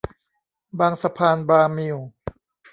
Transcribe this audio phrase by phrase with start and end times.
[0.79, 1.97] บางสะพานบาร์มิล